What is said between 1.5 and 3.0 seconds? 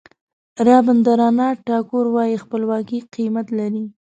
ټاګور وایي خپلواکي